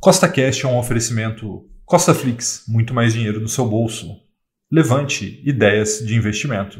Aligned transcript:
Costa 0.00 0.28
Cash 0.28 0.62
é 0.62 0.68
um 0.68 0.78
oferecimento 0.78 1.66
Costa 1.84 2.14
Flix, 2.14 2.62
muito 2.68 2.94
mais 2.94 3.14
dinheiro 3.14 3.40
no 3.40 3.48
seu 3.48 3.66
bolso. 3.66 4.16
Levante 4.70 5.42
ideias 5.44 5.98
de 5.98 6.14
investimento. 6.14 6.78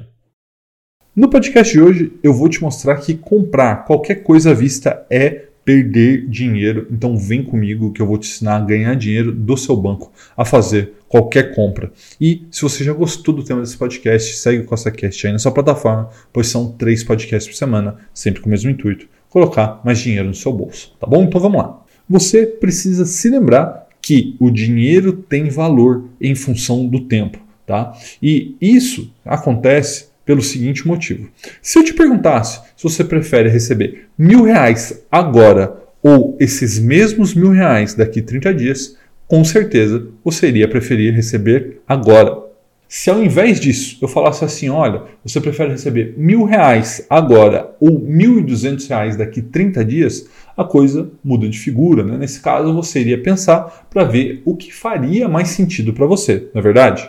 No 1.16 1.28
podcast 1.28 1.72
de 1.72 1.80
hoje, 1.82 2.12
eu 2.22 2.32
vou 2.32 2.48
te 2.48 2.62
mostrar 2.62 2.96
que 2.98 3.14
comprar 3.14 3.84
qualquer 3.84 4.22
coisa 4.22 4.52
à 4.52 4.54
vista 4.54 5.04
é 5.10 5.46
perder 5.64 6.28
dinheiro. 6.28 6.86
Então 6.92 7.18
vem 7.18 7.42
comigo 7.42 7.92
que 7.92 8.00
eu 8.00 8.06
vou 8.06 8.18
te 8.18 8.28
ensinar 8.28 8.56
a 8.58 8.64
ganhar 8.64 8.94
dinheiro 8.94 9.32
do 9.32 9.56
seu 9.56 9.76
banco, 9.76 10.12
a 10.36 10.44
fazer 10.44 10.92
qualquer 11.08 11.56
compra. 11.56 11.90
E 12.20 12.46
se 12.52 12.62
você 12.62 12.84
já 12.84 12.92
gostou 12.92 13.34
do 13.34 13.42
tema 13.42 13.62
desse 13.62 13.76
podcast, 13.76 14.36
segue 14.36 14.60
o 14.60 14.64
CostaCast 14.64 15.26
aí 15.26 15.32
na 15.32 15.40
sua 15.40 15.50
plataforma, 15.50 16.08
pois 16.32 16.46
são 16.46 16.70
três 16.70 17.02
podcasts 17.02 17.52
por 17.52 17.58
semana, 17.58 17.98
sempre 18.14 18.40
com 18.40 18.46
o 18.46 18.50
mesmo 18.50 18.70
intuito, 18.70 19.08
colocar 19.28 19.80
mais 19.84 19.98
dinheiro 19.98 20.28
no 20.28 20.34
seu 20.34 20.52
bolso. 20.52 20.96
Tá 21.00 21.06
bom? 21.06 21.24
Então 21.24 21.40
vamos 21.40 21.60
lá 21.60 21.87
você 22.08 22.46
precisa 22.46 23.04
se 23.04 23.28
lembrar 23.28 23.86
que 24.00 24.36
o 24.40 24.50
dinheiro 24.50 25.12
tem 25.12 25.48
valor 25.48 26.04
em 26.20 26.34
função 26.34 26.86
do 26.86 27.00
tempo, 27.00 27.38
tá? 27.66 27.92
E 28.22 28.56
isso 28.60 29.12
acontece 29.24 30.08
pelo 30.24 30.42
seguinte 30.42 30.86
motivo: 30.86 31.28
se 31.60 31.78
eu 31.78 31.84
te 31.84 31.94
perguntasse 31.94 32.60
se 32.76 32.82
você 32.82 33.02
prefere 33.02 33.48
receber 33.48 34.06
mil 34.16 34.44
reais 34.44 35.04
agora 35.10 35.76
ou 36.02 36.36
esses 36.38 36.78
mesmos 36.78 37.34
mil 37.34 37.50
reais 37.50 37.94
daqui 37.94 38.22
30 38.22 38.54
dias, 38.54 38.96
com 39.26 39.44
certeza 39.44 40.06
você 40.24 40.48
iria 40.48 40.68
preferir 40.68 41.14
receber 41.14 41.80
agora. 41.86 42.46
Se 42.88 43.10
ao 43.10 43.22
invés 43.22 43.60
disso 43.60 43.98
eu 44.00 44.08
falasse 44.08 44.44
assim, 44.44 44.70
olha, 44.70 45.02
você 45.22 45.40
prefere 45.40 45.72
receber 45.72 46.14
mil 46.16 46.44
reais 46.44 47.04
agora 47.10 47.74
ou 47.78 47.98
mil 47.98 48.38
e 48.38 48.42
duzentos 48.42 48.86
reais 48.86 49.16
daqui 49.16 49.42
30 49.42 49.84
dias, 49.84 50.26
a 50.58 50.64
coisa 50.64 51.08
muda 51.22 51.48
de 51.48 51.56
figura. 51.56 52.02
Né? 52.02 52.18
Nesse 52.18 52.40
caso, 52.40 52.74
você 52.74 53.00
iria 53.00 53.22
pensar 53.22 53.86
para 53.88 54.02
ver 54.02 54.42
o 54.44 54.56
que 54.56 54.74
faria 54.74 55.28
mais 55.28 55.50
sentido 55.50 55.92
para 55.92 56.04
você, 56.04 56.48
não 56.52 56.58
é 56.58 56.62
verdade? 56.62 57.08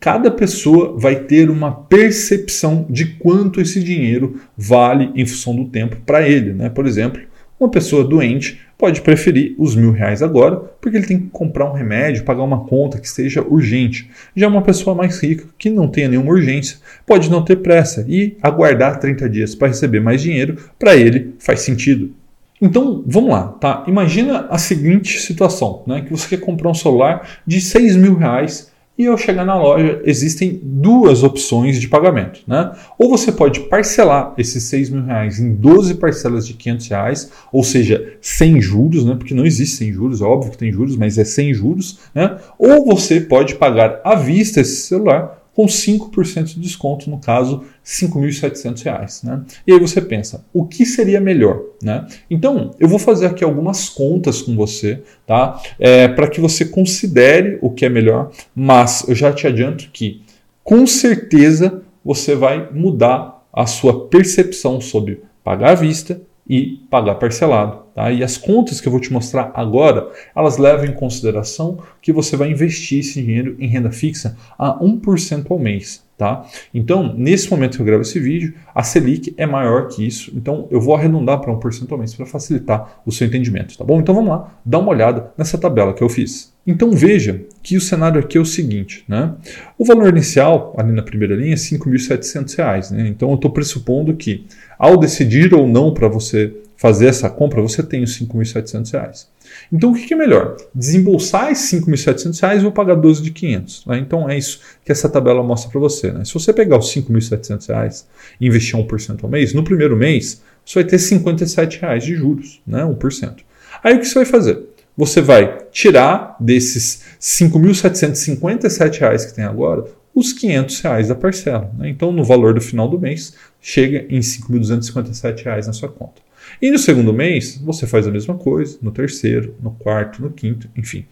Cada 0.00 0.30
pessoa 0.30 0.98
vai 0.98 1.16
ter 1.16 1.50
uma 1.50 1.72
percepção 1.72 2.86
de 2.88 3.06
quanto 3.16 3.60
esse 3.60 3.82
dinheiro 3.82 4.40
vale 4.56 5.10
em 5.14 5.26
função 5.26 5.54
do 5.54 5.66
tempo 5.66 5.96
para 6.06 6.26
ele. 6.26 6.52
Né? 6.52 6.68
Por 6.70 6.86
exemplo, 6.86 7.20
uma 7.58 7.70
pessoa 7.70 8.04
doente 8.04 8.60
pode 8.78 9.00
preferir 9.00 9.54
os 9.58 9.74
mil 9.74 9.90
reais 9.90 10.22
agora, 10.22 10.56
porque 10.56 10.96
ele 10.96 11.06
tem 11.06 11.18
que 11.18 11.28
comprar 11.28 11.70
um 11.70 11.72
remédio, 11.72 12.24
pagar 12.24 12.42
uma 12.42 12.64
conta 12.64 13.00
que 13.00 13.08
seja 13.08 13.42
urgente. 13.42 14.10
Já 14.34 14.48
uma 14.48 14.60
pessoa 14.60 14.94
mais 14.94 15.18
rica, 15.22 15.46
que 15.58 15.70
não 15.70 15.88
tenha 15.88 16.08
nenhuma 16.08 16.32
urgência, 16.32 16.78
pode 17.06 17.30
não 17.30 17.42
ter 17.42 17.56
pressa 17.56 18.04
e 18.06 18.36
aguardar 18.42 19.00
30 19.00 19.28
dias 19.28 19.54
para 19.54 19.68
receber 19.68 20.00
mais 20.00 20.20
dinheiro, 20.20 20.56
para 20.78 20.94
ele 20.94 21.34
faz 21.38 21.60
sentido. 21.60 22.12
Então, 22.60 23.04
vamos 23.06 23.30
lá, 23.30 23.48
tá? 23.48 23.84
Imagina 23.86 24.46
a 24.48 24.58
seguinte 24.58 25.20
situação, 25.20 25.82
né? 25.86 26.00
Que 26.00 26.10
você 26.10 26.36
quer 26.36 26.44
comprar 26.44 26.70
um 26.70 26.74
celular 26.74 27.28
de 27.46 27.60
6 27.60 27.96
mil 27.96 28.16
reais 28.16 28.72
e 28.98 29.06
ao 29.06 29.18
chegar 29.18 29.44
na 29.44 29.60
loja 29.60 30.00
existem 30.04 30.58
duas 30.62 31.22
opções 31.22 31.80
de 31.80 31.88
pagamento. 31.88 32.40
Né? 32.46 32.72
Ou 32.98 33.10
você 33.10 33.30
pode 33.30 33.60
parcelar 33.60 34.34
esses 34.38 34.62
6 34.64 34.90
mil 34.90 35.04
reais 35.04 35.38
em 35.38 35.52
12 35.52 35.96
parcelas 35.96 36.46
de 36.46 36.54
500 36.54 36.88
reais, 36.88 37.32
ou 37.52 37.62
seja, 37.62 38.14
sem 38.20 38.60
juros, 38.60 39.04
né? 39.04 39.14
porque 39.14 39.34
não 39.34 39.44
existe 39.44 39.76
sem 39.76 39.92
juros, 39.92 40.20
é 40.20 40.24
óbvio 40.24 40.50
que 40.50 40.58
tem 40.58 40.72
juros, 40.72 40.96
mas 40.96 41.18
é 41.18 41.24
sem 41.24 41.52
juros. 41.52 41.98
Né? 42.14 42.38
Ou 42.58 42.86
você 42.86 43.20
pode 43.20 43.56
pagar 43.56 44.00
à 44.02 44.14
vista 44.14 44.60
esse 44.60 44.76
celular 44.76 45.42
com 45.56 45.64
5% 45.64 46.44
de 46.44 46.60
desconto, 46.60 47.08
no 47.08 47.18
caso, 47.18 47.60
R$ 47.60 47.64
5.700. 47.82 49.24
Né? 49.24 49.42
E 49.66 49.72
aí 49.72 49.80
você 49.80 50.02
pensa, 50.02 50.44
o 50.52 50.66
que 50.66 50.84
seria 50.84 51.18
melhor? 51.18 51.62
Né? 51.82 52.06
Então, 52.30 52.72
eu 52.78 52.86
vou 52.86 52.98
fazer 52.98 53.24
aqui 53.24 53.42
algumas 53.42 53.88
contas 53.88 54.42
com 54.42 54.54
você, 54.54 55.02
tá? 55.26 55.58
É, 55.78 56.08
para 56.08 56.28
que 56.28 56.42
você 56.42 56.66
considere 56.66 57.58
o 57.62 57.70
que 57.70 57.86
é 57.86 57.88
melhor, 57.88 58.30
mas 58.54 59.08
eu 59.08 59.14
já 59.14 59.32
te 59.32 59.46
adianto 59.46 59.88
que, 59.90 60.20
com 60.62 60.86
certeza, 60.86 61.82
você 62.04 62.34
vai 62.34 62.70
mudar 62.70 63.42
a 63.50 63.64
sua 63.64 64.08
percepção 64.08 64.78
sobre 64.78 65.22
pagar 65.42 65.70
à 65.70 65.74
vista 65.74 66.20
e 66.46 66.82
pagar 66.90 67.14
parcelado. 67.14 67.85
Tá? 67.96 68.12
E 68.12 68.22
as 68.22 68.36
contas 68.36 68.78
que 68.78 68.86
eu 68.86 68.92
vou 68.92 69.00
te 69.00 69.10
mostrar 69.10 69.50
agora, 69.54 70.10
elas 70.36 70.58
levam 70.58 70.84
em 70.84 70.92
consideração 70.92 71.78
que 72.02 72.12
você 72.12 72.36
vai 72.36 72.50
investir 72.50 73.00
esse 73.00 73.22
dinheiro 73.22 73.56
em 73.58 73.66
renda 73.66 73.90
fixa 73.90 74.36
a 74.58 74.78
1% 74.78 75.46
ao 75.50 75.58
mês. 75.58 76.04
Tá? 76.18 76.46
Então, 76.74 77.14
nesse 77.16 77.50
momento 77.50 77.76
que 77.76 77.82
eu 77.82 77.86
gravo 77.86 78.02
esse 78.02 78.18
vídeo, 78.20 78.54
a 78.74 78.82
Selic 78.82 79.34
é 79.36 79.46
maior 79.46 79.88
que 79.88 80.06
isso, 80.06 80.32
então 80.34 80.66
eu 80.70 80.80
vou 80.80 80.94
arredondar 80.94 81.40
para 81.40 81.52
1% 81.52 81.90
ao 81.90 81.98
mês 81.98 82.14
para 82.14 82.24
facilitar 82.24 83.00
o 83.04 83.12
seu 83.12 83.26
entendimento, 83.26 83.76
tá 83.76 83.84
bom? 83.84 84.00
Então 84.00 84.14
vamos 84.14 84.30
lá, 84.30 84.50
dá 84.64 84.78
uma 84.78 84.88
olhada 84.88 85.30
nessa 85.36 85.58
tabela 85.58 85.92
que 85.92 86.02
eu 86.02 86.08
fiz. 86.08 86.54
Então 86.66 86.90
veja 86.92 87.42
que 87.62 87.76
o 87.76 87.82
cenário 87.82 88.18
aqui 88.18 88.38
é 88.38 88.40
o 88.40 88.46
seguinte, 88.46 89.04
né? 89.06 89.34
O 89.78 89.84
valor 89.84 90.08
inicial, 90.08 90.74
ali 90.78 90.90
na 90.90 91.02
primeira 91.02 91.34
linha, 91.34 91.52
é 91.52 91.56
R$ 91.56 91.78
5.700, 91.78 92.92
né? 92.92 93.08
Então 93.08 93.28
eu 93.28 93.34
estou 93.34 93.50
pressupondo 93.50 94.16
que 94.16 94.46
ao 94.78 94.96
decidir 94.96 95.54
ou 95.54 95.68
não 95.68 95.92
para 95.92 96.08
você 96.08 96.50
fazer 96.76 97.06
essa 97.06 97.30
compra, 97.30 97.62
você 97.62 97.82
tem 97.82 98.02
os 98.02 98.16
R$ 98.16 98.26
5.700. 98.26 99.26
Então, 99.72 99.92
o 99.92 99.94
que 99.94 100.12
é 100.12 100.16
melhor? 100.16 100.56
Desembolsar 100.74 101.50
esses 101.50 101.72
R$ 101.72 101.80
5.700 101.80 102.64
ou 102.64 102.72
pagar 102.72 102.94
12 102.94 103.22
de 103.22 103.30
500? 103.30 103.86
Né? 103.86 103.98
Então, 103.98 104.28
é 104.28 104.36
isso 104.36 104.60
que 104.84 104.92
essa 104.92 105.08
tabela 105.08 105.42
mostra 105.42 105.70
para 105.70 105.80
você. 105.80 106.12
Né? 106.12 106.24
Se 106.24 106.34
você 106.34 106.52
pegar 106.52 106.78
os 106.78 106.94
R$ 106.94 107.02
5.700 107.02 108.04
e 108.40 108.46
investir 108.46 108.78
1% 108.78 109.24
ao 109.24 109.30
mês, 109.30 109.54
no 109.54 109.64
primeiro 109.64 109.96
mês, 109.96 110.42
você 110.64 110.82
vai 110.82 110.84
ter 110.84 110.98
57 110.98 111.80
reais 111.80 112.04
de 112.04 112.14
juros, 112.14 112.60
né? 112.66 112.82
1%. 112.82 113.36
Aí, 113.82 113.96
o 113.96 114.00
que 114.00 114.06
você 114.06 114.14
vai 114.14 114.24
fazer? 114.24 114.62
Você 114.96 115.20
vai 115.20 115.58
tirar 115.70 116.36
desses 116.40 117.02
R$ 117.42 117.48
5.757 117.48 119.26
que 119.26 119.34
tem 119.34 119.44
agora 119.44 119.84
os 120.14 120.32
500 120.32 120.80
reais 120.80 121.08
da 121.08 121.14
parcela. 121.14 121.70
Né? 121.78 121.90
Então, 121.90 122.10
no 122.10 122.24
valor 122.24 122.54
do 122.54 122.60
final 122.60 122.88
do 122.88 122.98
mês, 122.98 123.34
chega 123.60 124.06
em 124.08 124.16
R$ 124.16 124.20
5.257 124.20 125.66
na 125.66 125.72
sua 125.72 125.90
conta. 125.90 126.25
E 126.60 126.70
no 126.70 126.78
segundo 126.78 127.12
mês, 127.12 127.60
você 127.62 127.86
faz 127.86 128.06
a 128.06 128.10
mesma 128.10 128.34
coisa, 128.34 128.78
no 128.80 128.90
terceiro, 128.90 129.54
no 129.62 129.72
quarto, 129.72 130.22
no 130.22 130.30
quinto, 130.30 130.68
enfim. 130.76 131.04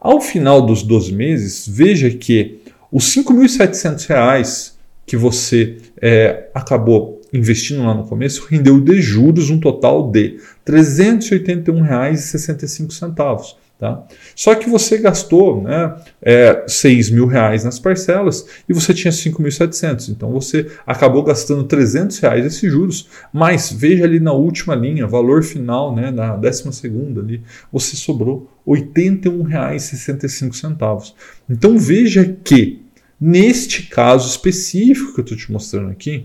Ao 0.00 0.20
final 0.20 0.64
dos 0.64 0.82
12 0.82 1.12
meses, 1.12 1.66
veja 1.68 2.10
que 2.10 2.60
os 2.92 3.14
R$ 3.14 3.22
5.700 3.22 4.74
que 5.06 5.16
você 5.16 5.78
é, 6.00 6.48
acabou 6.54 7.20
investindo 7.32 7.82
lá 7.82 7.94
no 7.94 8.06
começo 8.06 8.46
rendeu 8.48 8.80
de 8.80 9.02
juros 9.02 9.50
um 9.50 9.58
total 9.58 10.08
de 10.10 10.38
R$ 10.66 10.66
381,65. 10.66 13.56
Tá? 13.84 14.02
Só 14.34 14.54
que 14.54 14.70
você 14.70 14.96
gastou 14.96 15.62
né, 15.62 15.94
é, 16.22 16.64
6 16.66 17.10
mil 17.10 17.26
reais 17.26 17.64
nas 17.64 17.78
parcelas 17.78 18.46
e 18.66 18.72
você 18.72 18.94
tinha 18.94 19.12
5.700. 19.12 20.08
Então 20.08 20.32
você 20.32 20.70
acabou 20.86 21.22
gastando 21.22 21.64
300 21.64 22.18
reais 22.20 22.46
esses 22.46 22.72
juros. 22.72 23.10
Mas 23.30 23.70
veja 23.70 24.04
ali 24.04 24.18
na 24.18 24.32
última 24.32 24.74
linha, 24.74 25.06
valor 25.06 25.42
final, 25.42 25.94
né, 25.94 26.10
na 26.10 26.34
décima 26.34 26.72
segunda 26.72 27.20
ali, 27.20 27.42
você 27.70 27.94
sobrou 27.94 28.50
R$ 28.66 28.80
81,65. 28.80 31.12
Então 31.50 31.78
veja 31.78 32.24
que 32.42 32.80
neste 33.20 33.82
caso 33.82 34.30
específico 34.30 35.12
que 35.12 35.20
eu 35.20 35.24
estou 35.24 35.36
te 35.36 35.52
mostrando 35.52 35.90
aqui, 35.90 36.24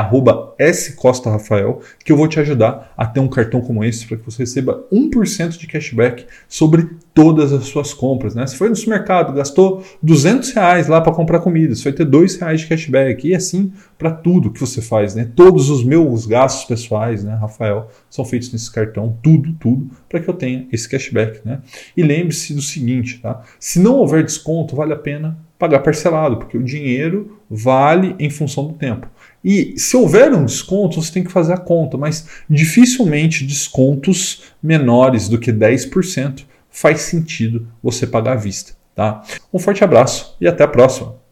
@scostarafael, 0.73 1.81
que 2.03 2.11
eu 2.11 2.17
vou 2.17 2.27
te 2.27 2.39
ajudar 2.39 2.93
a 2.97 3.05
ter 3.05 3.19
um 3.19 3.27
cartão 3.27 3.61
como 3.61 3.83
esse 3.83 4.05
para 4.05 4.17
que 4.17 4.25
você 4.25 4.43
receba 4.43 4.85
1% 4.91 5.57
de 5.57 5.67
cashback 5.67 6.25
sobre 6.47 6.89
todas 7.15 7.53
as 7.53 7.63
suas 7.63 7.93
compras, 7.93 8.35
né? 8.35 8.45
Se 8.45 8.57
foi 8.57 8.67
no 8.67 8.75
supermercado, 8.75 9.33
gastou 9.33 9.81
200 10.03 10.51
reais 10.51 10.87
lá 10.89 10.99
para 10.99 11.13
comprar 11.13 11.39
comida, 11.39 11.73
você 11.73 11.85
vai 11.85 11.93
ter 11.93 12.03
2 12.03 12.35
reais 12.35 12.59
de 12.59 12.67
cashback 12.67 13.25
e 13.25 13.33
assim 13.33 13.71
para 13.97 14.11
tudo 14.11 14.51
que 14.51 14.59
você 14.59 14.81
faz, 14.81 15.15
né? 15.15 15.31
Todos 15.33 15.69
os 15.69 15.81
meus 15.81 16.25
gastos 16.25 16.65
pessoais, 16.65 17.23
né, 17.23 17.33
Rafael, 17.33 17.89
são 18.09 18.25
feitos 18.25 18.51
nesse 18.51 18.69
cartão, 18.69 19.17
tudo, 19.23 19.53
tudo, 19.53 19.89
para 20.09 20.19
que 20.19 20.29
eu 20.29 20.33
tenha 20.33 20.67
esse 20.73 20.89
cashback, 20.89 21.39
né? 21.45 21.61
E 21.95 22.03
lembre-se 22.03 22.53
do 22.53 22.61
seguinte, 22.61 23.21
tá? 23.21 23.41
Se 23.57 23.79
não 23.79 23.95
houver 23.95 24.21
desconto, 24.21 24.75
vale 24.75 24.91
a 24.91 24.97
pena 24.97 25.37
pagar 25.57 25.79
parcelado, 25.79 26.35
porque 26.35 26.57
o 26.57 26.63
dinheiro 26.63 27.39
vale 27.49 28.13
em 28.19 28.29
função 28.29 28.67
do 28.67 28.73
tempo. 28.73 29.07
E 29.41 29.75
se 29.77 29.95
houver 29.95 30.33
um 30.33 30.43
desconto, 30.43 31.01
você 31.01 31.13
tem 31.13 31.23
que 31.23 31.31
fazer 31.31 31.53
a 31.53 31.57
conta, 31.57 31.97
mas 31.97 32.27
dificilmente 32.49 33.45
descontos 33.45 34.43
menores 34.61 35.29
do 35.29 35.37
que 35.37 35.53
10% 35.53 36.43
faz 36.75 37.03
sentido 37.03 37.67
você 37.81 38.05
pagar 38.05 38.33
à 38.33 38.35
vista. 38.35 38.73
Tá? 38.93 39.23
Um 39.51 39.57
forte 39.57 39.83
abraço 39.83 40.35
e 40.41 40.47
até 40.47 40.65
a 40.65 40.67
próxima! 40.67 41.24